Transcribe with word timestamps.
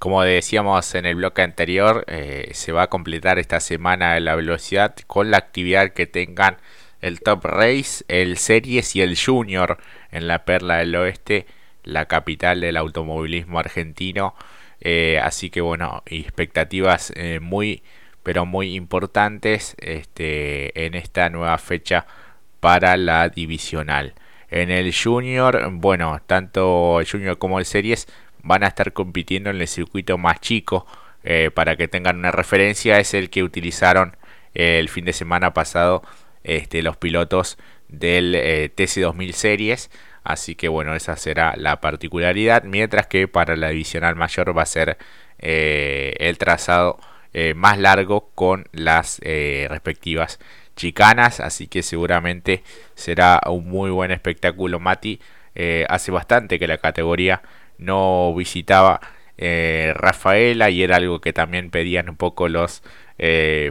como 0.00 0.22
decíamos 0.22 0.94
en 0.94 1.04
el 1.04 1.16
bloque 1.16 1.42
anterior, 1.42 2.06
eh, 2.08 2.52
se 2.54 2.72
va 2.72 2.84
a 2.84 2.86
completar 2.88 3.38
esta 3.38 3.60
semana 3.60 4.18
la 4.18 4.34
velocidad 4.34 4.96
con 5.06 5.30
la 5.30 5.36
actividad 5.36 5.90
que 5.90 6.06
tengan 6.06 6.56
el 7.02 7.20
Top 7.20 7.44
Race, 7.44 8.02
el 8.08 8.38
Series 8.38 8.96
y 8.96 9.02
el 9.02 9.14
Junior 9.18 9.76
en 10.10 10.26
la 10.26 10.46
Perla 10.46 10.78
del 10.78 10.96
Oeste, 10.96 11.46
la 11.84 12.06
capital 12.06 12.62
del 12.62 12.78
automovilismo 12.78 13.58
argentino. 13.58 14.34
Eh, 14.80 15.20
así 15.22 15.50
que 15.50 15.60
bueno, 15.60 16.02
expectativas 16.06 17.12
eh, 17.14 17.38
muy, 17.38 17.82
pero 18.22 18.46
muy 18.46 18.74
importantes 18.76 19.76
este, 19.80 20.86
en 20.86 20.94
esta 20.94 21.28
nueva 21.28 21.58
fecha 21.58 22.06
para 22.60 22.96
la 22.96 23.28
divisional. 23.28 24.14
En 24.48 24.70
el 24.70 24.94
Junior, 24.94 25.68
bueno, 25.72 26.22
tanto 26.26 27.00
el 27.00 27.06
Junior 27.06 27.36
como 27.36 27.58
el 27.58 27.66
Series 27.66 28.08
van 28.42 28.64
a 28.64 28.68
estar 28.68 28.92
compitiendo 28.92 29.50
en 29.50 29.60
el 29.60 29.68
circuito 29.68 30.18
más 30.18 30.40
chico. 30.40 30.86
Eh, 31.22 31.50
para 31.54 31.76
que 31.76 31.88
tengan 31.88 32.18
una 32.18 32.30
referencia, 32.30 32.98
es 32.98 33.14
el 33.14 33.30
que 33.30 33.42
utilizaron 33.42 34.16
el 34.54 34.88
fin 34.88 35.04
de 35.04 35.12
semana 35.12 35.52
pasado 35.52 36.02
este, 36.44 36.82
los 36.82 36.96
pilotos 36.96 37.58
del 37.88 38.34
TC2000 38.34 39.32
Series. 39.32 39.90
Así 40.22 40.54
que 40.54 40.68
bueno, 40.68 40.94
esa 40.94 41.16
será 41.16 41.54
la 41.56 41.80
particularidad. 41.80 42.64
Mientras 42.64 43.06
que 43.06 43.28
para 43.28 43.56
la 43.56 43.70
divisional 43.70 44.16
mayor 44.16 44.56
va 44.56 44.62
a 44.62 44.66
ser 44.66 44.98
eh, 45.38 46.14
el 46.18 46.38
trazado 46.38 46.98
eh, 47.32 47.54
más 47.54 47.78
largo 47.78 48.30
con 48.34 48.66
las 48.72 49.20
eh, 49.22 49.66
respectivas 49.70 50.38
chicanas. 50.76 51.40
Así 51.40 51.68
que 51.68 51.82
seguramente 51.82 52.62
será 52.94 53.40
un 53.46 53.68
muy 53.68 53.90
buen 53.90 54.10
espectáculo. 54.10 54.80
Mati 54.80 55.20
hace 55.88 56.10
bastante 56.10 56.58
que 56.58 56.66
la 56.66 56.78
categoría 56.78 57.42
no 57.80 58.34
visitaba 58.34 59.00
Rafaela 59.38 60.68
y 60.68 60.82
era 60.82 60.96
algo 60.96 61.20
que 61.20 61.32
también 61.32 61.70
pedían 61.70 62.10
un 62.10 62.16
poco 62.16 62.48
los 62.48 62.82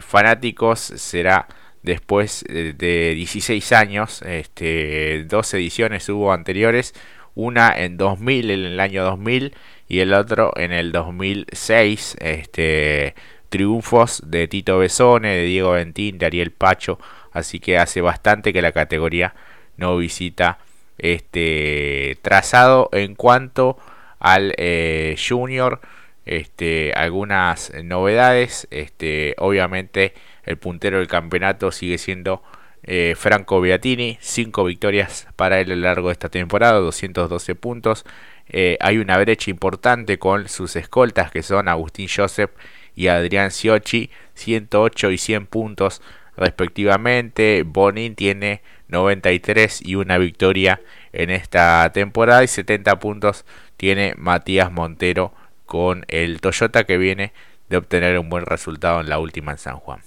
fanáticos. 0.02 0.80
Será 0.80 1.46
después 1.82 2.44
eh, 2.48 2.74
de 2.76 3.14
16 3.14 3.72
años, 3.72 4.22
este, 4.22 5.24
dos 5.24 5.52
ediciones 5.54 6.08
hubo 6.08 6.32
anteriores, 6.32 6.94
una 7.34 7.72
en 7.76 7.96
2000, 7.96 8.50
en 8.50 8.64
el 8.64 8.80
año 8.80 9.04
2000, 9.04 9.54
y 9.88 10.00
el 10.00 10.12
otro 10.14 10.52
en 10.56 10.72
el 10.72 10.92
2006, 10.92 12.16
este, 12.20 13.14
triunfos 13.48 14.22
de 14.26 14.48
Tito 14.48 14.78
Besone, 14.78 15.36
de 15.36 15.44
Diego 15.44 15.72
Ventín, 15.72 16.18
de 16.18 16.26
Ariel 16.26 16.52
Pacho, 16.52 16.98
así 17.32 17.60
que 17.60 17.78
hace 17.78 18.00
bastante 18.00 18.52
que 18.52 18.62
la 18.62 18.72
categoría 18.72 19.34
no 19.76 19.96
visita 19.96 20.58
este 20.98 22.18
trazado 22.20 22.90
en 22.92 23.14
cuanto 23.14 23.78
al 24.20 24.54
eh, 24.56 25.16
junior 25.18 25.80
este 26.26 26.92
algunas 26.94 27.72
novedades 27.82 28.68
este 28.70 29.34
obviamente 29.38 30.14
el 30.44 30.58
puntero 30.58 30.98
del 30.98 31.08
campeonato 31.08 31.72
sigue 31.72 31.98
siendo 31.98 32.42
eh, 32.82 33.14
Franco 33.16 33.60
Beatini, 33.60 34.18
5 34.20 34.64
victorias 34.64 35.28
para 35.36 35.60
él 35.60 35.70
a 35.72 35.76
lo 35.76 35.82
largo 35.82 36.08
de 36.08 36.12
esta 36.12 36.28
temporada, 36.28 36.78
212 36.78 37.54
puntos. 37.54 38.04
Eh, 38.48 38.78
hay 38.80 38.98
una 38.98 39.18
brecha 39.18 39.50
importante 39.50 40.18
con 40.18 40.48
sus 40.48 40.76
escoltas 40.76 41.30
que 41.30 41.42
son 41.42 41.68
Agustín 41.68 42.08
Joseph 42.14 42.50
y 42.96 43.08
Adrián 43.08 43.50
Ciocci, 43.50 44.10
108 44.34 45.10
y 45.10 45.18
100 45.18 45.46
puntos 45.46 46.02
respectivamente. 46.36 47.62
Bonin 47.64 48.14
tiene 48.14 48.62
93 48.88 49.82
y 49.84 49.94
una 49.94 50.18
victoria 50.18 50.80
en 51.12 51.30
esta 51.30 51.90
temporada 51.92 52.42
y 52.42 52.48
70 52.48 52.98
puntos 52.98 53.44
tiene 53.80 54.12
Matías 54.18 54.70
Montero 54.70 55.32
con 55.64 56.04
el 56.08 56.42
Toyota 56.42 56.84
que 56.84 56.98
viene 56.98 57.32
de 57.70 57.78
obtener 57.78 58.18
un 58.18 58.28
buen 58.28 58.44
resultado 58.44 59.00
en 59.00 59.08
la 59.08 59.18
última 59.18 59.52
en 59.52 59.58
San 59.58 59.76
Juan. 59.76 60.00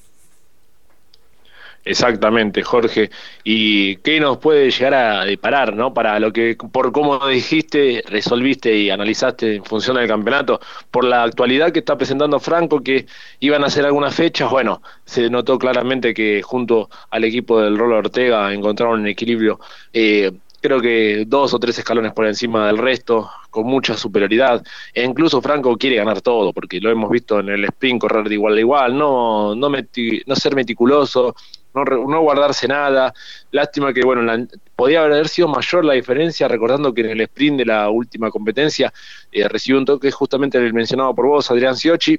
Exactamente, 1.85 2.61
Jorge. 2.61 3.09
¿Y 3.43 3.95
qué 3.98 4.20
nos 4.20 4.37
puede 4.37 4.70
llegar 4.70 4.93
a 4.93 5.25
deparar, 5.25 5.75
no? 5.75 5.92
Para 5.92 6.20
lo 6.20 6.31
que, 6.31 6.55
por 6.55 6.92
cómo 6.92 7.27
dijiste, 7.27 8.03
resolviste 8.08 8.75
y 8.75 8.92
analizaste 8.92 9.55
en 9.55 9.65
función 9.65 9.98
del 9.98 10.08
campeonato, 10.08 10.61
por 10.92 11.03
la 11.03 11.23
actualidad 11.23 11.71
que 11.71 11.80
está 11.80 11.98
presentando 11.98 12.39
Franco, 12.39 12.81
que 12.83 13.08
iban 13.39 13.64
a 13.64 13.67
hacer 13.67 13.86
algunas 13.86 14.14
fechas, 14.14 14.52
bueno, 14.52 14.83
se 15.03 15.31
notó 15.31 15.58
claramente 15.58 16.14
que 16.14 16.43
junto 16.43 16.89
al 17.09 17.23
equipo 17.23 17.59
del 17.59 17.75
Rolo 17.75 17.98
Ortega 17.98 18.53
encontraron 18.53 19.02
un 19.02 19.08
equilibrio. 19.08 19.59
Eh, 19.92 20.31
creo 20.63 20.79
que 20.79 21.25
dos 21.27 21.53
o 21.53 21.59
tres 21.59 21.77
escalones 21.77 22.13
por 22.13 22.25
encima 22.25 22.67
del 22.67 22.77
resto, 22.77 23.29
con 23.49 23.65
mucha 23.65 23.97
superioridad. 23.97 24.63
E 24.93 25.03
incluso 25.03 25.41
Franco 25.41 25.75
quiere 25.77 25.97
ganar 25.97 26.21
todo, 26.21 26.53
porque 26.53 26.79
lo 26.79 26.89
hemos 26.89 27.11
visto 27.11 27.41
en 27.41 27.49
el 27.49 27.65
sprint 27.65 27.99
correr 27.99 28.29
de 28.29 28.35
igual 28.35 28.55
a 28.55 28.59
igual, 28.61 28.97
no, 28.97 29.53
no, 29.55 29.69
no 29.69 30.35
ser 30.37 30.55
meticuloso, 30.55 31.35
no, 31.73 32.21
guardarse 32.21 32.65
nada. 32.65 33.13
Lástima 33.51 33.93
que, 33.93 34.03
bueno, 34.05 34.47
podía 34.77 35.03
haber 35.03 35.27
sido 35.27 35.49
mayor 35.49 35.83
la 35.83 35.95
diferencia, 35.95 36.47
recordando 36.47 36.93
que 36.93 37.01
en 37.01 37.09
el 37.09 37.21
sprint 37.21 37.57
de 37.57 37.65
la 37.65 37.89
última 37.89 38.31
competencia 38.31 38.93
eh, 39.33 39.45
recibió 39.49 39.80
un 39.80 39.85
toque 39.85 40.11
justamente 40.11 40.57
el 40.57 40.73
mencionado 40.73 41.13
por 41.13 41.27
vos, 41.27 41.51
Adrián 41.51 41.75
Siochi, 41.75 42.17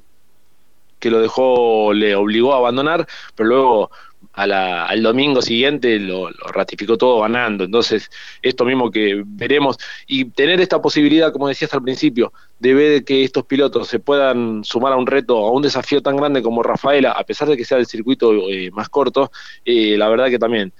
que 0.99 1.11
lo 1.11 1.21
dejó, 1.21 1.95
le 1.95 2.15
obligó 2.15 2.53
a 2.53 2.59
abandonar, 2.59 3.07
pero 3.35 3.49
luego 3.49 3.91
al 4.35 5.03
domingo 5.03 5.41
siguiente 5.43 5.99
lo, 5.99 6.31
ratificó 6.53 6.99
todo 6.99 7.21
ganando. 7.21 7.65
Entonces, 7.65 8.11
esto 8.43 8.65
mismo 8.65 8.91
que 8.91 9.23
veremos 9.25 9.79
y 10.07 10.27
tener 10.27 10.61
esta 10.61 10.83
posibilidad, 10.83 11.33
como 11.33 11.49
decías 11.49 11.73
al 11.75 11.83
principio, 11.83 12.33
de 12.59 12.75
ver 12.75 13.05
que 13.05 13.25
estos 13.25 13.45
pilotos 13.45 13.89
se 13.89 14.01
puedan 14.01 14.65
sumar 14.65 14.93
a 14.93 14.97
un 14.97 15.07
reto, 15.07 15.37
a 15.37 15.51
un 15.51 15.63
desafío 15.63 16.03
tan 16.03 16.17
grande 16.17 16.43
como 16.43 16.63
Rafaela, 16.63 17.13
a 17.13 17.25
pesar 17.25 17.49
de 17.49 17.57
que 17.57 17.65
sea 17.65 17.79
el 17.79 17.87
circuito 17.87 18.33
eh, 18.49 18.71
más 18.73 18.89
corto, 18.89 19.31
eh, 19.65 19.97
la 19.97 20.09
verdad 20.09 20.29
que 20.29 20.39
también 20.39 20.73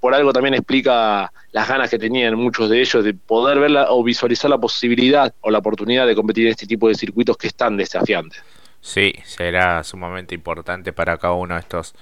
por 0.00 0.14
algo 0.14 0.32
también 0.32 0.54
explica 0.54 1.32
las 1.52 1.68
ganas 1.68 1.90
que 1.90 1.98
tenían 1.98 2.34
muchos 2.34 2.68
de 2.68 2.80
ellos 2.80 3.04
de 3.04 3.14
poder 3.14 3.60
ver 3.60 3.86
o 3.88 4.02
visualizar 4.02 4.50
la 4.50 4.58
posibilidad 4.58 5.32
o 5.40 5.50
la 5.50 5.58
oportunidad 5.58 6.06
de 6.06 6.14
competir 6.14 6.46
en 6.46 6.50
este 6.50 6.66
tipo 6.66 6.88
de 6.88 6.94
circuitos 6.94 7.36
que 7.36 7.46
están 7.46 7.76
desafiantes. 7.76 8.42
Sí, 8.80 9.12
será 9.24 9.84
sumamente 9.84 10.34
importante 10.34 10.92
para 10.92 11.16
cada 11.18 11.34
uno 11.34 11.54
de 11.54 11.60
estos 11.60 11.94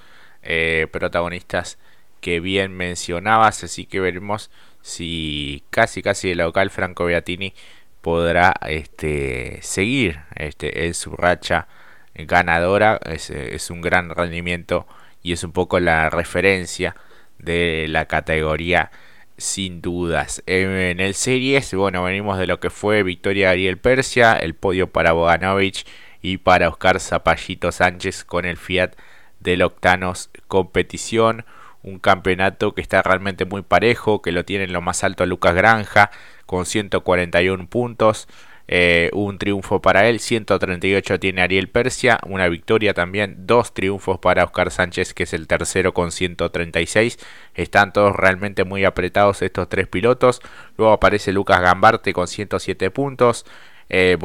eh, 0.43 0.87
protagonistas 0.91 1.77
que 2.21 2.39
bien 2.39 2.75
mencionabas, 2.75 3.63
así 3.63 3.85
que 3.85 3.99
veremos 3.99 4.51
si 4.81 5.63
casi 5.69 6.01
casi 6.01 6.31
el 6.31 6.39
local 6.39 6.69
Franco 6.69 7.05
Beatini 7.05 7.53
podrá 8.01 8.53
este, 8.67 9.59
seguir 9.61 10.21
este, 10.35 10.85
en 10.87 10.93
su 10.93 11.15
racha 11.15 11.67
ganadora, 12.15 12.99
es, 13.05 13.29
es 13.29 13.69
un 13.69 13.81
gran 13.81 14.09
rendimiento 14.09 14.87
y 15.23 15.33
es 15.33 15.43
un 15.43 15.51
poco 15.51 15.79
la 15.79 16.09
referencia 16.09 16.95
de 17.37 17.87
la 17.89 18.05
categoría 18.05 18.91
sin 19.37 19.81
dudas. 19.81 20.43
En 20.45 20.99
el 20.99 21.13
series, 21.13 21.73
bueno, 21.73 22.03
venimos 22.03 22.37
de 22.37 22.47
lo 22.47 22.59
que 22.59 22.69
fue 22.69 23.03
victoria 23.03 23.51
Ariel 23.51 23.77
Persia, 23.77 24.33
el 24.33 24.53
podio 24.53 24.91
para 24.91 25.13
Bogdanovich 25.13 25.85
y 26.21 26.37
para 26.37 26.69
Oscar 26.69 26.99
Zapallito 26.99 27.71
Sánchez 27.71 28.25
con 28.25 28.45
el 28.45 28.57
Fiat 28.57 28.91
del 29.39 29.61
Octanos 29.61 30.29
Competición. 30.47 31.45
Un 31.81 31.99
campeonato 31.99 32.73
que 32.73 32.81
está 32.81 33.01
realmente 33.01 33.45
muy 33.45 33.61
parejo, 33.61 34.21
que 34.21 34.31
lo 34.31 34.45
tiene 34.45 34.65
en 34.65 34.73
lo 34.73 34.81
más 34.81 35.03
alto 35.03 35.25
Lucas 35.25 35.55
Granja 35.55 36.11
con 36.45 36.65
141 36.65 37.67
puntos. 37.67 38.27
Eh, 38.71 39.09
un 39.13 39.39
triunfo 39.39 39.81
para 39.81 40.07
él, 40.09 40.19
138 40.19 41.19
tiene 41.19 41.41
Ariel 41.41 41.69
Persia, 41.69 42.19
una 42.27 42.47
victoria 42.47 42.93
también, 42.93 43.47
dos 43.47 43.73
triunfos 43.73 44.19
para 44.19 44.43
Oscar 44.43 44.69
Sánchez 44.69 45.15
que 45.15 45.23
es 45.23 45.33
el 45.33 45.47
tercero 45.47 45.95
con 45.95 46.11
136, 46.11 47.17
están 47.55 47.93
todos 47.93 48.15
realmente 48.15 48.65
muy 48.65 48.85
apretados 48.85 49.41
estos 49.41 49.69
tres 49.69 49.87
pilotos, 49.87 50.39
luego 50.77 50.93
aparece 50.93 51.33
Lucas 51.33 51.61
Gambarte 51.61 52.13
con 52.13 52.27
107 52.27 52.91
puntos, 52.91 53.43
eh, 53.89 54.17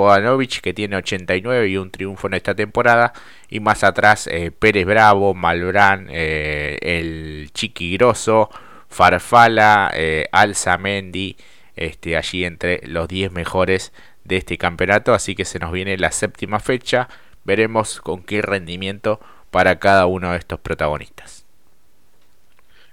que 0.63 0.75
tiene 0.75 0.97
89 0.97 1.69
y 1.69 1.77
un 1.77 1.91
triunfo 1.91 2.27
en 2.27 2.35
esta 2.35 2.55
temporada. 2.55 3.13
Y 3.49 3.61
más 3.61 3.83
atrás 3.83 4.27
eh, 4.27 4.51
Pérez 4.51 4.87
Bravo, 4.87 5.35
Malbrán, 5.35 6.09
eh, 6.11 6.79
el 6.83 7.51
Chiqui 7.53 7.97
Grosso, 7.97 8.51
Farfala, 8.89 9.91
eh, 9.95 10.29
Alzamendi, 10.33 11.37
este, 11.77 12.17
allí 12.17 12.45
entre 12.45 12.81
los 12.87 13.09
10 13.09 13.33
mejores 13.33 13.93
de 14.25 14.37
este 14.37 14.59
campeonato. 14.59 15.15
Así 15.15 15.35
que 15.35 15.45
se 15.45 15.59
nos 15.59 15.73
viene 15.73 15.97
la 15.97 16.13
séptima 16.13 16.61
fecha. 16.61 17.09
Veremos 17.45 18.01
con 18.01 18.23
qué 18.23 18.43
rendimiento 18.43 19.21
para 19.51 19.79
cada 19.79 20.07
uno 20.07 20.33
de 20.33 20.39
estos 20.39 20.61
protagonistas. 20.61 21.45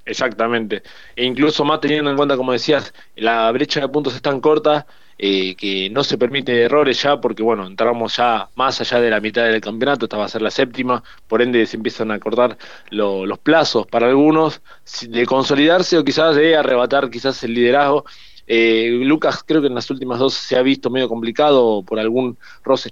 Exactamente. 0.06 0.84
E 1.16 1.26
incluso 1.26 1.64
más 1.64 1.80
teniendo 1.80 2.10
en 2.10 2.18
cuenta, 2.18 2.36
como 2.36 2.52
decías, 2.52 2.94
la 3.16 3.52
brecha 3.52 3.82
de 3.82 3.88
puntos 3.88 4.16
es 4.16 4.22
tan 4.22 4.42
corta 4.42 4.88
eh, 5.24 5.54
que 5.54 5.88
no 5.92 6.04
se 6.04 6.18
permite 6.18 6.64
errores 6.64 7.04
ya, 7.04 7.22
porque 7.22 7.44
bueno, 7.44 7.68
entramos 7.68 8.18
ya 8.18 8.50
más 8.56 8.82
allá 8.82 9.00
de 9.00 9.12
la 9.12 9.20
mitad 9.20 9.44
del 9.44 9.62
campeonato, 9.62 10.06
esta 10.06 10.18
va 10.18 10.26
a 10.26 10.28
ser 10.28 10.42
la 10.42 10.50
séptima, 10.50 11.04
por 11.28 11.44
ende 11.44 11.64
se 11.68 11.78
empiezan 11.78 12.10
a 12.10 12.18
cortar 12.18 12.58
los 12.90 13.38
plazos 13.38 13.86
para 13.86 14.08
algunos 14.08 14.62
de 15.08 15.24
consolidarse 15.28 16.00
o 16.00 16.04
quizás 16.04 16.36
de 16.36 16.56
arrebatar 16.56 17.12
quizás 17.12 17.44
el 17.44 17.54
liderazgo. 17.54 18.04
Eh, 18.48 18.90
Lucas 19.04 19.44
creo 19.46 19.62
que 19.62 19.68
en 19.68 19.76
las 19.76 19.92
últimas 19.92 20.18
dos 20.18 20.34
se 20.34 20.58
ha 20.58 20.64
visto 20.64 20.90
medio 20.90 21.08
complicado 21.08 21.84
por 21.84 22.00
algún 22.00 22.36
roce. 22.64 22.92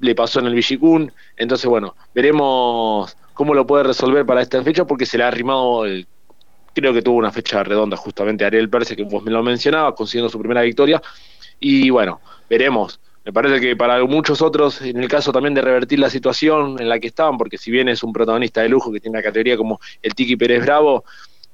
le 0.00 0.14
pasó 0.14 0.40
en 0.40 0.46
el 0.48 0.54
Villicún, 0.54 1.12
entonces 1.34 1.64
bueno, 1.64 1.96
veremos 2.14 3.16
cómo 3.32 3.54
lo 3.54 3.66
puede 3.66 3.84
resolver 3.84 4.26
para 4.26 4.42
esta 4.42 4.62
fecha 4.62 4.84
porque 4.86 5.06
se 5.06 5.16
le 5.16 5.24
ha 5.24 5.28
arrimado 5.28 5.86
el 5.86 6.06
creo 6.74 6.92
que 6.92 7.02
tuvo 7.02 7.16
una 7.16 7.30
fecha 7.30 7.62
redonda 7.62 7.96
justamente 7.96 8.44
Ariel 8.44 8.68
Pérez, 8.68 8.94
que 8.94 9.04
vos 9.04 9.22
me 9.22 9.30
lo 9.30 9.42
mencionabas, 9.42 9.94
consiguiendo 9.94 10.28
su 10.28 10.38
primera 10.38 10.62
victoria. 10.62 11.00
Y 11.60 11.90
bueno, 11.90 12.20
veremos. 12.48 13.00
Me 13.24 13.32
parece 13.32 13.58
que 13.58 13.74
para 13.74 14.04
muchos 14.04 14.42
otros, 14.42 14.82
en 14.82 14.98
el 14.98 15.08
caso 15.08 15.32
también 15.32 15.54
de 15.54 15.62
revertir 15.62 15.98
la 15.98 16.10
situación 16.10 16.76
en 16.78 16.90
la 16.90 17.00
que 17.00 17.06
estaban, 17.06 17.38
porque 17.38 17.56
si 17.56 17.70
bien 17.70 17.88
es 17.88 18.02
un 18.02 18.12
protagonista 18.12 18.60
de 18.60 18.68
lujo 18.68 18.92
que 18.92 19.00
tiene 19.00 19.16
una 19.16 19.22
categoría 19.22 19.56
como 19.56 19.80
el 20.02 20.14
Tiki 20.14 20.36
Pérez 20.36 20.62
Bravo, 20.62 21.04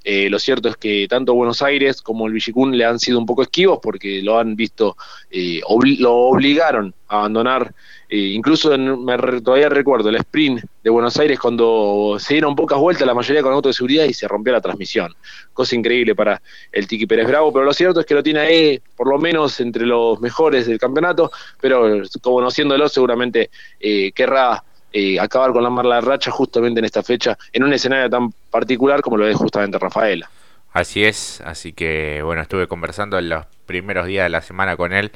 eh, 0.02 0.30
lo 0.30 0.38
cierto 0.38 0.68
es 0.68 0.76
que 0.76 1.06
tanto 1.08 1.34
Buenos 1.34 1.62
Aires 1.62 2.00
como 2.00 2.26
el 2.26 2.32
Villicún 2.32 2.76
le 2.76 2.84
han 2.84 2.98
sido 2.98 3.18
un 3.18 3.26
poco 3.26 3.42
esquivos 3.42 3.78
porque 3.82 4.22
lo 4.22 4.38
han 4.38 4.56
visto, 4.56 4.96
eh, 5.30 5.60
lo 5.98 6.14
obligaron 6.14 6.94
a 7.06 7.18
abandonar 7.18 7.74
eh, 8.12 8.32
incluso 8.34 8.76
me, 8.76 9.16
todavía 9.40 9.68
recuerdo 9.68 10.08
el 10.08 10.16
sprint 10.16 10.64
de 10.82 10.90
Buenos 10.90 11.16
Aires 11.16 11.38
cuando 11.38 12.16
se 12.18 12.34
dieron 12.34 12.56
pocas 12.56 12.76
vueltas, 12.76 13.06
la 13.06 13.14
mayoría 13.14 13.40
con 13.40 13.52
auto 13.52 13.68
de 13.68 13.72
seguridad 13.72 14.04
y 14.04 14.12
se 14.12 14.26
rompió 14.26 14.52
la 14.52 14.60
transmisión. 14.60 15.14
Cosa 15.52 15.76
increíble 15.76 16.16
para 16.16 16.42
el 16.72 16.88
Tiki 16.88 17.06
Pérez 17.06 17.28
Bravo, 17.28 17.52
pero 17.52 17.64
lo 17.64 17.72
cierto 17.72 18.00
es 18.00 18.06
que 18.06 18.14
lo 18.14 18.22
tiene 18.24 18.40
ahí, 18.40 18.82
por 18.96 19.06
lo 19.06 19.16
menos 19.16 19.60
entre 19.60 19.86
los 19.86 20.20
mejores 20.20 20.66
del 20.66 20.80
campeonato, 20.80 21.30
pero 21.60 22.02
conociéndolo 22.20 22.88
seguramente 22.88 23.48
eh, 23.78 24.10
querrá 24.10 24.64
eh, 24.92 25.20
acabar 25.20 25.52
con 25.52 25.62
la 25.62 25.70
mala 25.70 26.00
racha 26.00 26.32
justamente 26.32 26.80
en 26.80 26.86
esta 26.86 27.04
fecha, 27.04 27.38
en 27.52 27.62
un 27.62 27.72
escenario 27.72 28.10
tan 28.10 28.32
particular 28.50 29.02
como 29.02 29.18
lo 29.18 29.28
es 29.28 29.36
justamente 29.36 29.78
Rafaela. 29.78 30.28
Así 30.72 31.04
es, 31.04 31.40
así 31.44 31.72
que 31.72 32.22
bueno, 32.24 32.42
estuve 32.42 32.66
conversando 32.66 33.20
en 33.20 33.28
los 33.28 33.46
primeros 33.66 34.08
días 34.08 34.24
de 34.24 34.30
la 34.30 34.40
semana 34.40 34.76
con 34.76 34.92
él 34.92 35.12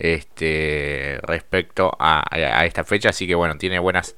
este, 0.00 1.20
respecto 1.22 1.96
a, 2.00 2.24
esta 2.64 2.84
fecha. 2.84 3.10
Así 3.10 3.26
que 3.26 3.36
bueno, 3.36 3.56
tiene 3.58 3.78
buenas 3.78 4.16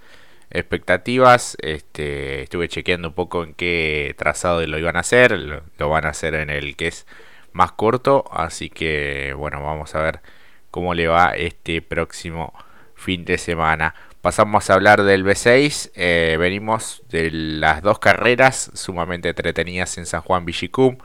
expectativas. 0.50 1.56
Este, 1.60 2.44
estuve 2.44 2.68
chequeando 2.68 3.08
un 3.08 3.14
poco 3.14 3.44
en 3.44 3.54
qué 3.54 4.14
trazado 4.16 4.66
lo 4.66 4.78
iban 4.78 4.96
a 4.96 5.00
hacer. 5.00 5.32
Lo, 5.32 5.88
van 5.88 6.06
a 6.06 6.10
hacer 6.10 6.34
en 6.34 6.50
el 6.50 6.76
que 6.76 6.88
es 6.88 7.06
más 7.52 7.72
corto. 7.72 8.24
Así 8.32 8.70
que 8.70 9.34
bueno, 9.36 9.62
vamos 9.62 9.94
a 9.94 10.02
ver 10.02 10.20
cómo 10.70 10.94
le 10.94 11.08
va 11.08 11.32
este 11.36 11.82
próximo 11.82 12.54
fin 12.94 13.24
de 13.24 13.36
semana. 13.36 13.94
Pasamos 14.20 14.70
a 14.70 14.74
hablar 14.74 15.02
del 15.02 15.24
B6. 15.24 15.90
Eh, 15.96 16.36
venimos 16.38 17.02
de 17.08 17.30
las 17.32 17.82
dos 17.82 17.98
carreras 17.98 18.70
sumamente 18.74 19.30
entretenidas 19.30 19.98
en 19.98 20.06
San 20.06 20.22
Juan 20.22 20.44
Villicum. 20.44 20.98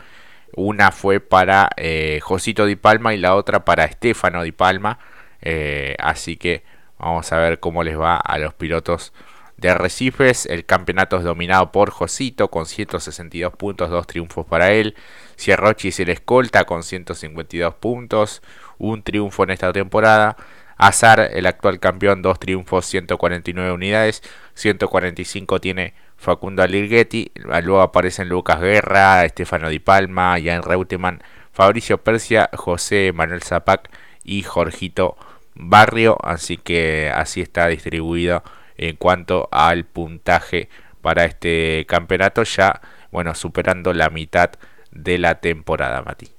Una 0.55 0.91
fue 0.91 1.19
para 1.19 1.69
eh, 1.77 2.19
Josito 2.21 2.65
Di 2.65 2.75
Palma 2.75 3.13
y 3.13 3.17
la 3.17 3.35
otra 3.35 3.65
para 3.65 3.85
Estefano 3.85 4.43
Di 4.43 4.51
Palma. 4.51 4.99
Eh, 5.41 5.95
así 5.99 6.37
que 6.37 6.63
vamos 6.97 7.31
a 7.31 7.37
ver 7.37 7.59
cómo 7.59 7.83
les 7.83 7.99
va 7.99 8.17
a 8.17 8.37
los 8.37 8.53
pilotos 8.53 9.13
de 9.57 9.69
Arrecifes. 9.69 10.45
El 10.45 10.65
campeonato 10.65 11.17
es 11.17 11.23
dominado 11.23 11.71
por 11.71 11.91
Josito 11.91 12.49
con 12.49 12.65
162 12.65 13.53
puntos, 13.53 13.89
dos 13.89 14.07
triunfos 14.07 14.45
para 14.45 14.71
él. 14.71 14.95
Sierrochi 15.35 15.89
es 15.89 15.99
el 15.99 16.09
escolta 16.09 16.65
con 16.65 16.83
152 16.83 17.75
puntos, 17.75 18.41
un 18.77 19.03
triunfo 19.03 19.43
en 19.43 19.51
esta 19.51 19.73
temporada. 19.73 20.37
Azar, 20.77 21.31
el 21.33 21.45
actual 21.45 21.79
campeón, 21.79 22.21
dos 22.21 22.39
triunfos, 22.39 22.85
149 22.85 23.71
unidades. 23.71 24.21
145 24.53 25.59
tiene 25.59 25.93
Facundo 26.17 26.63
Alirghetti, 26.63 27.31
luego 27.35 27.81
aparecen 27.81 28.29
Lucas 28.29 28.59
Guerra, 28.59 29.25
Estefano 29.25 29.69
Di 29.69 29.79
Palma, 29.79 30.37
Jan 30.43 30.63
Reutemann, 30.63 31.21
Fabricio 31.51 31.99
Persia, 31.99 32.49
José 32.53 33.11
Manuel 33.13 33.43
Zapac 33.43 33.89
y 34.23 34.43
Jorgito 34.43 35.15
Barrio, 35.53 36.17
así 36.23 36.57
que 36.57 37.11
así 37.13 37.41
está 37.41 37.67
distribuido 37.67 38.43
en 38.77 38.95
cuanto 38.95 39.47
al 39.51 39.85
puntaje 39.85 40.69
para 41.01 41.25
este 41.25 41.85
campeonato, 41.87 42.43
ya 42.43 42.81
bueno, 43.11 43.33
superando 43.33 43.93
la 43.93 44.09
mitad 44.09 44.51
de 44.91 45.17
la 45.17 45.35
temporada, 45.39 46.01
Mati. 46.01 46.36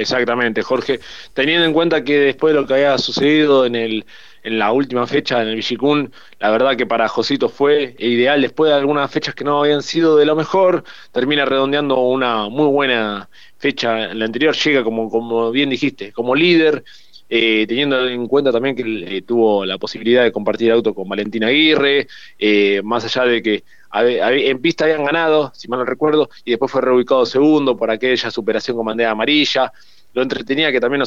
Exactamente, 0.00 0.62
Jorge. 0.62 1.00
Teniendo 1.34 1.66
en 1.66 1.74
cuenta 1.74 2.02
que 2.02 2.18
después 2.18 2.54
de 2.54 2.60
lo 2.60 2.66
que 2.66 2.74
había 2.74 2.96
sucedido 2.98 3.66
en 3.66 3.74
el 3.74 4.06
en 4.42 4.58
la 4.58 4.72
última 4.72 5.06
fecha 5.06 5.42
en 5.42 5.48
el 5.48 5.56
Villicún, 5.56 6.10
la 6.38 6.50
verdad 6.50 6.74
que 6.74 6.86
para 6.86 7.08
Josito 7.08 7.50
fue 7.50 7.94
ideal 7.98 8.40
después 8.40 8.70
de 8.70 8.76
algunas 8.78 9.10
fechas 9.10 9.34
que 9.34 9.44
no 9.44 9.60
habían 9.60 9.82
sido 9.82 10.16
de 10.16 10.24
lo 10.24 10.34
mejor, 10.34 10.82
termina 11.12 11.44
redondeando 11.44 12.00
una 12.00 12.48
muy 12.48 12.66
buena 12.68 13.28
fecha 13.58 14.10
en 14.10 14.18
la 14.18 14.24
anterior, 14.24 14.56
llega 14.56 14.82
como, 14.82 15.10
como 15.10 15.50
bien 15.50 15.68
dijiste, 15.68 16.12
como 16.12 16.34
líder, 16.34 16.82
eh, 17.28 17.66
teniendo 17.68 18.08
en 18.08 18.26
cuenta 18.28 18.50
también 18.50 18.74
que 18.74 19.18
eh, 19.18 19.22
tuvo 19.22 19.66
la 19.66 19.76
posibilidad 19.76 20.22
de 20.22 20.32
compartir 20.32 20.72
auto 20.72 20.94
con 20.94 21.06
Valentina 21.06 21.48
Aguirre, 21.48 22.08
eh, 22.38 22.80
más 22.82 23.04
allá 23.04 23.30
de 23.30 23.42
que 23.42 23.64
en 23.92 24.60
pista 24.60 24.84
habían 24.84 25.04
ganado, 25.04 25.52
si 25.54 25.68
mal 25.68 25.80
no 25.80 25.84
recuerdo, 25.84 26.28
y 26.44 26.50
después 26.50 26.70
fue 26.70 26.80
reubicado 26.80 27.26
segundo 27.26 27.76
por 27.76 27.90
aquella 27.90 28.30
superación 28.30 28.76
con 28.76 28.86
bandera 28.86 29.10
amarilla 29.10 29.72
lo 30.12 30.22
entretenía 30.22 30.72
que 30.72 30.80
también 30.80 31.02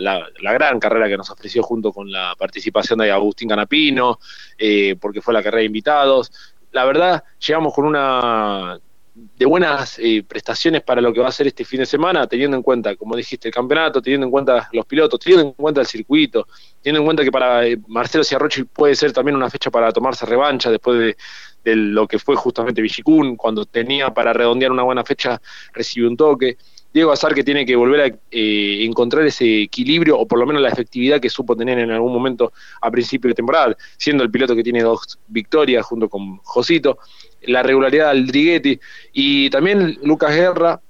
la, 0.00 0.52
gran 0.52 0.78
carrera 0.78 1.08
que 1.08 1.16
nos 1.16 1.30
ofreció 1.30 1.62
junto 1.62 1.92
con 1.92 2.10
la 2.10 2.34
participación 2.38 3.00
de 3.00 3.10
Agustín 3.10 3.48
Canapino, 3.48 4.20
eh, 4.56 4.96
porque 5.00 5.20
fue 5.20 5.34
la 5.34 5.42
carrera 5.42 5.60
de 5.60 5.66
invitados. 5.66 6.32
La 6.72 6.84
verdad, 6.84 7.24
llegamos 7.44 7.74
con 7.74 7.86
una 7.86 8.78
de 9.14 9.46
buenas 9.46 9.98
eh, 10.00 10.24
prestaciones 10.26 10.82
para 10.82 11.00
lo 11.00 11.12
que 11.12 11.20
va 11.20 11.28
a 11.28 11.32
ser 11.32 11.46
este 11.46 11.64
fin 11.64 11.80
de 11.80 11.86
semana, 11.86 12.26
teniendo 12.26 12.56
en 12.56 12.62
cuenta, 12.62 12.96
como 12.96 13.14
dijiste, 13.14 13.48
el 13.48 13.54
campeonato, 13.54 14.02
teniendo 14.02 14.26
en 14.26 14.32
cuenta 14.32 14.68
los 14.72 14.84
pilotos, 14.86 15.20
teniendo 15.20 15.48
en 15.48 15.52
cuenta 15.52 15.80
el 15.80 15.86
circuito, 15.86 16.48
teniendo 16.82 17.00
en 17.00 17.04
cuenta 17.06 17.22
que 17.22 17.30
para 17.30 17.64
eh, 17.64 17.78
Marcelo 17.86 18.24
Ciarrochi 18.24 18.64
puede 18.64 18.96
ser 18.96 19.12
también 19.12 19.36
una 19.36 19.48
fecha 19.48 19.70
para 19.70 19.92
tomarse 19.92 20.26
revancha 20.26 20.68
después 20.70 20.98
de, 20.98 21.16
de 21.64 21.76
lo 21.76 22.08
que 22.08 22.18
fue 22.18 22.34
justamente 22.34 22.82
Villicún, 22.82 23.36
cuando 23.36 23.64
tenía 23.64 24.12
para 24.12 24.32
redondear 24.32 24.72
una 24.72 24.82
buena 24.82 25.04
fecha, 25.04 25.40
recibió 25.72 26.08
un 26.08 26.16
toque. 26.16 26.58
Diego 26.94 27.10
Azar 27.10 27.34
que 27.34 27.42
tiene 27.42 27.66
que 27.66 27.74
volver 27.74 28.00
a 28.00 28.06
eh, 28.30 28.84
encontrar 28.84 29.26
ese 29.26 29.62
equilibrio 29.62 30.16
o 30.16 30.28
por 30.28 30.38
lo 30.38 30.46
menos 30.46 30.62
la 30.62 30.68
efectividad 30.68 31.20
que 31.20 31.28
supo 31.28 31.56
tener 31.56 31.76
en 31.80 31.90
algún 31.90 32.12
momento 32.12 32.52
a 32.80 32.88
principio 32.88 33.28
de 33.28 33.34
temporada, 33.34 33.76
siendo 33.96 34.22
el 34.22 34.30
piloto 34.30 34.54
que 34.54 34.62
tiene 34.62 34.80
dos 34.80 35.18
victorias 35.26 35.84
junto 35.84 36.08
con 36.08 36.36
Josito, 36.38 36.98
la 37.42 37.64
regularidad 37.64 38.12
del 38.12 38.28
Driguetti 38.28 38.78
y 39.12 39.50
también 39.50 39.98
Lucas 40.04 40.36
Guerra 40.36 40.80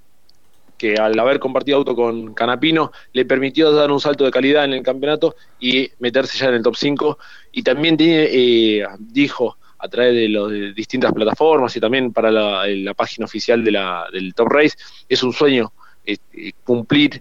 que 0.76 0.96
al 0.96 1.18
haber 1.18 1.38
compartido 1.38 1.78
auto 1.78 1.96
con 1.96 2.34
Canapino 2.34 2.92
le 3.14 3.24
permitió 3.24 3.72
dar 3.72 3.90
un 3.90 4.00
salto 4.00 4.24
de 4.24 4.30
calidad 4.30 4.66
en 4.66 4.74
el 4.74 4.82
campeonato 4.82 5.36
y 5.58 5.90
meterse 6.00 6.36
ya 6.36 6.48
en 6.48 6.56
el 6.56 6.62
top 6.62 6.76
5 6.76 7.18
y 7.52 7.62
también 7.62 7.96
tiene, 7.96 8.28
eh, 8.30 8.84
dijo 8.98 9.56
a 9.78 9.88
través 9.88 10.14
de, 10.14 10.28
las 10.28 10.74
distintas 10.74 11.12
plataformas 11.14 11.74
y 11.76 11.80
también 11.80 12.12
para 12.12 12.30
la, 12.30 12.66
la 12.66 12.92
página 12.92 13.24
oficial 13.24 13.64
de 13.64 13.70
la, 13.70 14.06
del 14.12 14.34
Top 14.34 14.48
Race, 14.48 14.76
es 15.08 15.22
un 15.22 15.32
sueño 15.32 15.72
cumplir, 16.64 17.18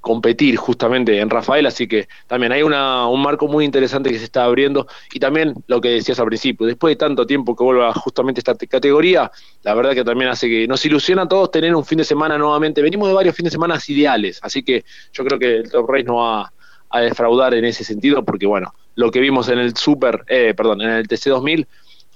competir 0.00 0.56
justamente 0.56 1.20
en 1.20 1.30
Rafael, 1.30 1.64
así 1.64 1.86
que 1.86 2.08
también 2.26 2.50
hay 2.52 2.62
una, 2.62 3.06
un 3.06 3.22
marco 3.22 3.46
muy 3.46 3.64
interesante 3.64 4.10
que 4.10 4.18
se 4.18 4.24
está 4.24 4.44
abriendo 4.44 4.88
y 5.12 5.20
también 5.20 5.54
lo 5.68 5.80
que 5.80 5.90
decías 5.90 6.18
al 6.18 6.26
principio, 6.26 6.66
después 6.66 6.92
de 6.92 6.96
tanto 6.96 7.24
tiempo 7.24 7.54
que 7.54 7.62
vuelva 7.62 7.92
justamente 7.94 8.40
esta 8.40 8.54
categoría, 8.56 9.30
la 9.62 9.74
verdad 9.74 9.92
que 9.92 10.04
también 10.04 10.30
hace 10.30 10.48
que 10.48 10.66
nos 10.66 10.84
ilusiona 10.84 11.22
a 11.22 11.28
todos 11.28 11.52
tener 11.52 11.74
un 11.74 11.84
fin 11.84 11.98
de 11.98 12.04
semana 12.04 12.36
nuevamente, 12.36 12.82
venimos 12.82 13.06
de 13.08 13.14
varios 13.14 13.36
fines 13.36 13.52
de 13.52 13.54
semana 13.54 13.78
ideales, 13.86 14.40
así 14.42 14.64
que 14.64 14.84
yo 15.12 15.24
creo 15.24 15.38
que 15.38 15.56
el 15.58 15.70
Top 15.70 15.88
Race 15.88 16.04
no 16.04 16.16
va 16.16 16.52
a 16.90 17.00
defraudar 17.00 17.54
en 17.54 17.64
ese 17.64 17.84
sentido, 17.84 18.24
porque 18.24 18.46
bueno, 18.46 18.74
lo 18.96 19.10
que 19.10 19.20
vimos 19.20 19.48
en 19.48 19.60
el 19.60 19.76
Super, 19.76 20.24
eh, 20.26 20.52
perdón, 20.56 20.82
en 20.82 20.90
el 20.90 21.08
TC2000, 21.08 21.66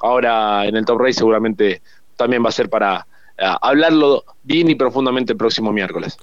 ahora 0.01 0.67
en 0.67 0.77
el 0.77 0.85
Top 0.85 0.99
Race 0.99 1.15
seguramente 1.15 1.83
también 2.17 2.45
va 2.45 2.49
a 2.49 2.53
ser 2.53 2.69
para 2.69 3.07
hablarlo 3.39 4.25
bien 4.43 4.71
y 4.71 4.75
profundamente 4.75 5.33
el 5.33 5.39
próximo 5.39 5.73
miércoles. 5.73 6.19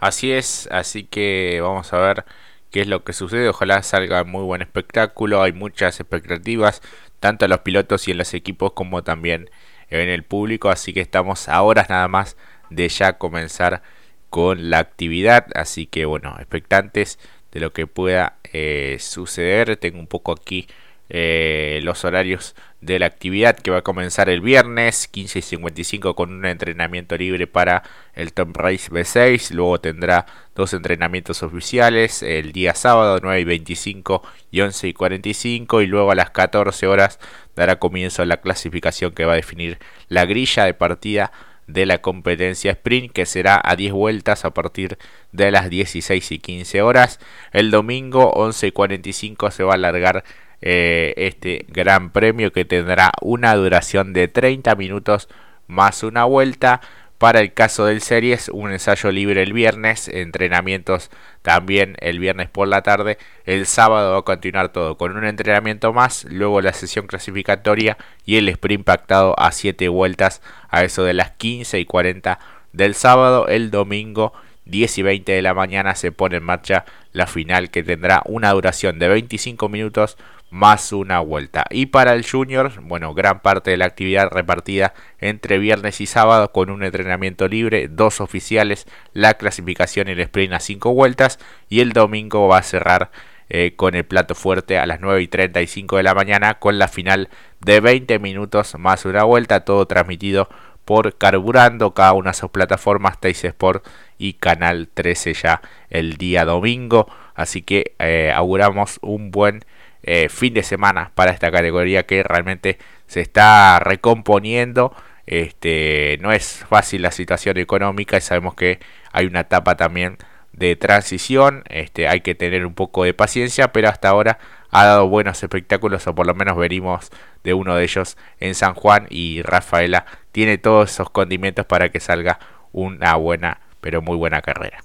Así 0.00 0.32
es, 0.32 0.68
así 0.70 1.04
que 1.04 1.60
vamos 1.62 1.92
a 1.92 1.98
ver 1.98 2.24
qué 2.70 2.82
es 2.82 2.86
lo 2.86 3.04
que 3.04 3.12
sucede. 3.12 3.48
Ojalá 3.48 3.82
salga 3.82 4.24
muy 4.24 4.42
buen 4.42 4.62
espectáculo. 4.62 5.42
Hay 5.42 5.52
muchas 5.52 6.00
expectativas, 6.00 6.82
tanto 7.20 7.46
en 7.46 7.50
los 7.50 7.60
pilotos 7.60 8.06
y 8.08 8.10
en 8.10 8.18
los 8.18 8.34
equipos 8.34 8.72
como 8.72 9.02
también 9.02 9.50
en 9.88 10.08
el 10.08 10.22
público. 10.22 10.68
Así 10.68 10.92
que 10.92 11.00
estamos 11.00 11.48
a 11.48 11.62
horas 11.62 11.88
nada 11.88 12.08
más 12.08 12.36
de 12.70 12.88
ya 12.88 13.14
comenzar 13.18 13.82
con 14.30 14.70
la 14.70 14.78
actividad. 14.78 15.46
Así 15.54 15.86
que 15.86 16.04
bueno, 16.04 16.34
expectantes 16.38 17.18
de 17.52 17.60
lo 17.60 17.72
que 17.72 17.86
pueda 17.86 18.36
eh, 18.52 18.98
suceder. 19.00 19.76
Tengo 19.76 19.98
un 19.98 20.06
poco 20.06 20.32
aquí 20.32 20.66
eh, 21.08 21.80
los 21.82 22.04
horarios 22.04 22.54
de 22.80 22.98
la 22.98 23.06
actividad 23.06 23.56
que 23.56 23.70
va 23.70 23.78
a 23.78 23.82
comenzar 23.82 24.28
el 24.28 24.40
viernes 24.40 25.08
15 25.08 25.38
y 25.38 25.42
55 25.42 26.14
con 26.16 26.32
un 26.32 26.44
entrenamiento 26.44 27.16
libre 27.16 27.46
para 27.46 27.82
el 28.14 28.32
Top 28.32 28.56
Race 28.56 28.90
B6 28.90 29.52
luego 29.52 29.80
tendrá 29.80 30.26
dos 30.54 30.72
entrenamientos 30.72 31.42
oficiales 31.42 32.22
el 32.22 32.52
día 32.52 32.74
sábado 32.74 33.20
9 33.22 33.40
y 33.40 33.44
25 33.44 34.22
y 34.50 34.60
11 34.60 34.88
y 34.88 34.92
45 34.92 35.82
y 35.82 35.86
luego 35.86 36.10
a 36.10 36.16
las 36.16 36.30
14 36.30 36.86
horas 36.86 37.20
dará 37.54 37.78
comienzo 37.78 38.24
la 38.24 38.38
clasificación 38.38 39.12
que 39.12 39.24
va 39.24 39.34
a 39.34 39.36
definir 39.36 39.78
la 40.08 40.26
grilla 40.26 40.64
de 40.64 40.74
partida 40.74 41.32
de 41.66 41.86
la 41.86 41.98
competencia 41.98 42.72
sprint 42.72 43.12
que 43.12 43.26
será 43.26 43.60
a 43.62 43.76
10 43.76 43.92
vueltas 43.92 44.44
a 44.44 44.54
partir 44.54 44.98
de 45.32 45.50
las 45.50 45.68
16 45.68 46.32
y 46.32 46.38
15 46.38 46.82
horas. 46.82 47.18
El 47.52 47.70
domingo 47.70 48.30
11 48.30 48.68
y 48.68 48.72
45 48.72 49.50
se 49.50 49.64
va 49.64 49.72
a 49.72 49.74
alargar 49.74 50.24
eh, 50.62 51.14
este 51.16 51.66
gran 51.68 52.10
premio 52.10 52.52
que 52.52 52.64
tendrá 52.64 53.12
una 53.20 53.54
duración 53.54 54.12
de 54.12 54.28
30 54.28 54.74
minutos 54.74 55.28
más 55.66 56.02
una 56.02 56.24
vuelta. 56.24 56.80
Para 57.18 57.40
el 57.40 57.54
caso 57.54 57.86
del 57.86 58.02
Series, 58.02 58.50
un 58.50 58.72
ensayo 58.72 59.10
libre 59.10 59.42
el 59.42 59.54
viernes, 59.54 60.06
entrenamientos 60.08 61.10
también 61.40 61.96
el 62.00 62.18
viernes 62.18 62.50
por 62.50 62.68
la 62.68 62.82
tarde. 62.82 63.16
El 63.46 63.64
sábado 63.64 64.12
va 64.12 64.18
a 64.18 64.22
continuar 64.22 64.68
todo 64.70 64.98
con 64.98 65.16
un 65.16 65.24
entrenamiento 65.24 65.94
más, 65.94 66.26
luego 66.28 66.60
la 66.60 66.74
sesión 66.74 67.06
clasificatoria 67.06 67.96
y 68.26 68.36
el 68.36 68.50
sprint 68.50 68.84
pactado 68.84 69.34
a 69.38 69.50
7 69.52 69.88
vueltas 69.88 70.42
a 70.68 70.84
eso 70.84 71.04
de 71.04 71.14
las 71.14 71.30
15 71.30 71.80
y 71.80 71.86
40 71.86 72.38
del 72.74 72.94
sábado. 72.94 73.48
El 73.48 73.70
domingo 73.70 74.34
10 74.66 74.98
y 74.98 75.02
20 75.02 75.32
de 75.32 75.42
la 75.42 75.54
mañana 75.54 75.94
se 75.94 76.12
pone 76.12 76.36
en 76.36 76.44
marcha 76.44 76.84
la 77.12 77.26
final 77.26 77.70
que 77.70 77.82
tendrá 77.82 78.22
una 78.26 78.52
duración 78.52 78.98
de 78.98 79.08
25 79.08 79.68
minutos 79.68 80.18
más 80.50 80.92
una 80.92 81.20
vuelta. 81.20 81.64
Y 81.70 81.86
para 81.86 82.14
el 82.14 82.28
junior, 82.28 82.72
bueno, 82.82 83.14
gran 83.14 83.40
parte 83.40 83.72
de 83.72 83.76
la 83.76 83.86
actividad 83.86 84.30
repartida 84.30 84.94
entre 85.18 85.58
viernes 85.58 86.00
y 86.00 86.06
sábado 86.06 86.52
con 86.52 86.70
un 86.70 86.84
entrenamiento 86.84 87.48
libre, 87.48 87.88
dos 87.88 88.20
oficiales, 88.20 88.86
la 89.12 89.34
clasificación 89.34 90.08
y 90.08 90.12
el 90.12 90.20
sprint 90.20 90.54
a 90.54 90.60
5 90.60 90.92
vueltas 90.94 91.38
y 91.68 91.80
el 91.80 91.92
domingo 91.92 92.48
va 92.48 92.58
a 92.58 92.62
cerrar 92.62 93.10
eh, 93.48 93.74
con 93.76 93.94
el 93.94 94.04
plato 94.04 94.34
fuerte 94.34 94.78
a 94.78 94.86
las 94.86 95.00
9 95.00 95.22
y 95.22 95.28
35 95.28 95.98
de 95.98 96.02
la 96.02 96.14
mañana 96.14 96.54
con 96.54 96.78
la 96.78 96.88
final 96.88 97.28
de 97.60 97.80
20 97.80 98.18
minutos 98.18 98.76
más 98.78 99.04
una 99.04 99.24
vuelta, 99.24 99.64
todo 99.64 99.86
transmitido 99.86 100.48
por 100.86 101.18
Carburando, 101.18 101.92
cada 101.92 102.14
una 102.14 102.30
de 102.30 102.34
sus 102.38 102.50
plataformas, 102.50 103.20
Teis 103.20 103.44
Sport 103.44 103.84
y 104.16 104.34
Canal 104.34 104.88
13 104.88 105.34
ya 105.34 105.60
el 105.90 106.16
día 106.16 106.46
domingo. 106.46 107.08
Así 107.34 107.60
que 107.60 107.94
eh, 107.98 108.32
auguramos 108.34 108.98
un 109.02 109.30
buen 109.30 109.64
eh, 110.04 110.28
fin 110.30 110.54
de 110.54 110.62
semana 110.62 111.10
para 111.14 111.32
esta 111.32 111.50
categoría 111.50 112.06
que 112.06 112.22
realmente 112.22 112.78
se 113.06 113.20
está 113.20 113.80
recomponiendo. 113.80 114.94
Este, 115.26 116.18
no 116.22 116.32
es 116.32 116.64
fácil 116.68 117.02
la 117.02 117.10
situación 117.10 117.58
económica 117.58 118.16
y 118.16 118.20
sabemos 118.20 118.54
que 118.54 118.78
hay 119.12 119.26
una 119.26 119.40
etapa 119.40 119.76
también 119.76 120.18
de 120.56 120.76
transición. 120.76 121.62
Este, 121.68 122.08
hay 122.08 122.20
que 122.20 122.34
tener 122.34 122.66
un 122.66 122.74
poco 122.74 123.04
de 123.04 123.14
paciencia, 123.14 123.72
pero 123.72 123.88
hasta 123.88 124.08
ahora 124.08 124.38
ha 124.70 124.84
dado 124.84 125.08
buenos 125.08 125.42
espectáculos 125.42 126.06
o 126.06 126.14
por 126.14 126.26
lo 126.26 126.34
menos 126.34 126.56
venimos 126.56 127.10
de 127.44 127.54
uno 127.54 127.76
de 127.76 127.84
ellos 127.84 128.16
en 128.40 128.54
San 128.54 128.74
Juan 128.74 129.06
y 129.10 129.42
Rafaela 129.42 130.06
tiene 130.32 130.58
todos 130.58 130.90
esos 130.90 131.10
condimentos 131.10 131.64
para 131.66 131.90
que 131.90 132.00
salga 132.00 132.38
una 132.72 133.14
buena, 133.16 133.60
pero 133.80 134.02
muy 134.02 134.16
buena 134.16 134.42
carrera. 134.42 134.80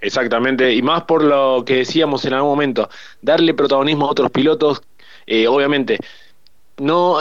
Exactamente, 0.00 0.72
y 0.72 0.82
más 0.82 1.02
por 1.04 1.22
lo 1.22 1.62
que 1.64 1.76
decíamos 1.76 2.24
en 2.24 2.32
algún 2.32 2.50
momento, 2.50 2.88
darle 3.20 3.52
protagonismo 3.52 4.06
a 4.06 4.10
otros 4.10 4.30
pilotos, 4.30 4.82
eh, 5.26 5.46
obviamente, 5.46 5.98
no 6.78 7.18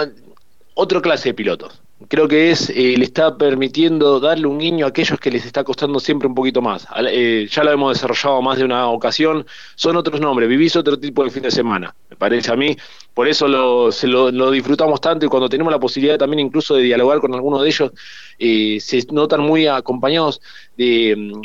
otra 0.73 1.01
clase 1.01 1.29
de 1.29 1.33
pilotos. 1.33 1.81
Creo 2.07 2.29
que 2.29 2.49
es, 2.51 2.69
eh, 2.69 2.95
le 2.97 3.03
está 3.03 3.37
permitiendo 3.37 4.21
darle 4.21 4.47
un 4.47 4.57
guiño 4.57 4.85
a 4.85 4.89
aquellos 4.89 5.19
que 5.19 5.29
les 5.29 5.45
está 5.45 5.65
costando 5.65 5.99
siempre 5.99 6.29
un 6.29 6.33
poquito 6.33 6.61
más. 6.61 6.87
Eh, 7.11 7.45
ya 7.51 7.63
lo 7.63 7.71
hemos 7.71 7.93
desarrollado 7.93 8.41
más 8.41 8.57
de 8.57 8.63
una 8.63 8.87
ocasión, 8.87 9.45
son 9.75 9.97
otros 9.97 10.21
nombres, 10.21 10.47
vivís 10.47 10.77
otro 10.77 10.97
tipo 10.97 11.25
de 11.25 11.29
fin 11.29 11.43
de 11.43 11.51
semana, 11.51 11.93
me 12.09 12.15
parece 12.15 12.53
a 12.53 12.55
mí. 12.55 12.77
Por 13.13 13.27
eso 13.27 13.49
lo, 13.49 13.91
se 13.91 14.07
lo, 14.07 14.49
disfrutamos 14.49 15.01
tanto 15.01 15.25
y 15.25 15.29
cuando 15.29 15.49
tenemos 15.49 15.73
la 15.73 15.79
posibilidad 15.79 16.17
también 16.17 16.39
incluso 16.39 16.75
de 16.75 16.83
dialogar 16.83 17.19
con 17.19 17.33
algunos 17.33 17.63
de 17.63 17.67
ellos, 17.67 17.91
se 18.39 19.05
notan 19.11 19.41
muy 19.41 19.67
acompañados 19.67 20.41
de 20.77 21.15
mm, 21.17 21.41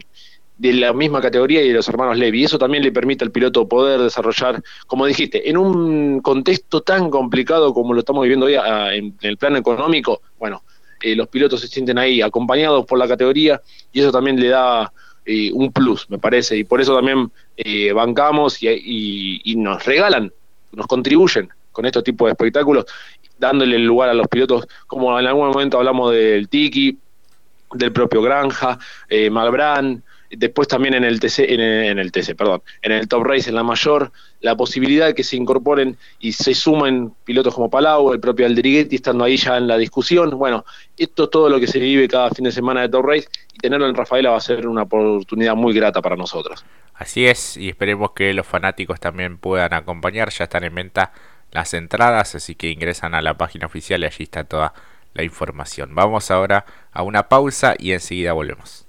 de 0.56 0.73
la 0.73 0.92
misma 0.92 1.20
categoría 1.20 1.62
y 1.62 1.68
de 1.68 1.75
los 1.75 1.88
hermanos 1.88 2.16
Levi. 2.16 2.44
Eso 2.44 2.58
también 2.58 2.84
le 2.84 2.92
permite 2.92 3.25
al 3.25 3.30
piloto 3.30 3.68
poder 3.68 4.00
desarrollar, 4.00 4.62
como 4.87 5.06
dijiste, 5.06 5.49
en 5.49 5.56
un 5.56 6.20
contexto 6.20 6.82
tan 6.82 7.11
complicado 7.11 7.75
como 7.75 7.92
lo 7.92 8.00
estamos 8.00 8.23
viviendo 8.23 8.46
hoy 8.46 8.54
en, 8.54 9.16
el 9.20 9.37
plano 9.37 9.58
económico, 9.58 10.23
bueno, 10.38 10.62
eh, 11.02 11.16
los 11.16 11.28
pilotos 11.28 11.61
se 11.61 11.68
sienten 11.68 11.99
ahí 11.99 12.23
acompañados 12.23 12.87
por 12.87 12.99
la 12.99 13.08
categoría 13.08 13.61
y 13.92 14.00
eso 14.00 14.12
también 14.12 14.40
le 14.40 14.49
da 14.49 14.92
eh, 15.26 15.50
un 15.52 15.73
plus, 15.73 16.08
me 16.08 16.18
parece, 16.18 16.56
y 16.56 16.64
por 16.64 16.80
eso 16.80 16.94
también 16.94 17.30
eh, 17.56 17.92
bancamos 17.92 18.62
y, 18.62 19.54
nos 19.56 19.84
regalan, 19.84 20.32
nos 20.73 20.87
contribuyen 20.87 21.49
con 21.73 21.84
estos 21.87 22.04
tipos 22.04 22.26
de 22.26 22.32
espectáculos, 22.32 22.87
dándole 23.38 23.76
el 23.76 23.84
lugar 23.84 24.08
a 24.08 24.14
los 24.14 24.28
pilotos, 24.28 24.68
como 24.87 25.18
en 25.18 25.26
algún 25.26 25.49
momento 25.49 25.78
hablamos 25.78 26.12
del 26.12 26.49
Tiki, 26.49 26.96
del 27.73 27.92
propio 27.92 28.23
Granja, 28.23 28.78
Malbrán, 29.30 30.04
Después 30.37 30.69
también 30.69 30.95
en 30.95 31.05
el 31.05 31.21
TC, 31.21 31.41
en 31.50 31.99
el, 31.99 32.12
TC, 32.12 32.35
perdón, 32.35 32.62
en 32.83 32.93
el 32.93 33.09
Top 33.09 33.25
Race, 33.25 33.49
en 33.49 33.57
la 33.57 33.62
mayor, 33.62 34.12
la 34.41 34.57
posibilidad 34.57 35.07
de 35.07 35.14
que 35.14 35.25
se 35.25 35.37
incorporen 35.37 35.97
y 36.21 36.33
se 36.33 36.55
sumen 36.55 37.12
pilotos 37.25 37.55
como 37.55 37.71
Palau, 37.71 38.12
el 38.12 38.21
propio 38.21 38.47
Alderiguetti, 38.47 38.97
estando 38.97 39.25
ahí 39.25 39.37
ya 39.37 39.57
en 39.57 39.67
la 39.67 39.76
discusión. 39.76 40.31
Bueno, 40.31 40.64
esto 40.97 41.25
es 41.25 41.31
todo 41.31 41.49
lo 41.49 41.61
que 41.61 41.67
se 41.67 41.79
vive 41.79 42.09
cada 42.09 42.31
fin 42.31 42.45
de 42.45 42.53
semana 42.53 42.83
de 42.83 42.88
Top 42.88 43.05
Race 43.05 43.29
y 43.53 43.59
tenerlo 43.59 43.88
en 43.88 43.95
Rafaela 43.95 44.31
va 44.31 44.37
a 44.37 44.41
ser 44.41 44.67
una 44.67 44.83
oportunidad 44.83 45.55
muy 45.55 45.73
grata 45.73 46.00
para 46.03 46.17
nosotros. 46.17 46.64
Así 46.95 47.26
es, 47.26 47.57
y 47.57 47.69
esperemos 47.69 48.12
que 48.12 48.33
los 48.33 48.47
fanáticos 48.47 49.00
también 49.00 49.38
puedan 49.38 49.73
acompañar. 49.75 50.31
Ya 50.31 50.45
están 50.45 50.64
en 50.64 50.75
venta 50.75 51.12
las 51.50 51.73
entradas, 51.75 52.35
así 52.35 52.55
que 52.55 52.69
ingresan 52.71 53.14
a 53.14 53.23
la 53.23 53.35
página 53.37 53.67
oficial 53.67 54.03
y 54.03 54.07
allí 54.07 54.25
está 54.25 54.45
toda 54.45 54.75
la 55.14 55.23
información. 55.23 55.95
Vamos 55.95 56.31
ahora 56.31 56.67
a 56.93 57.03
una 57.03 57.29
pausa 57.29 57.75
y 57.79 57.93
enseguida 57.93 58.33
volvemos. 58.33 58.83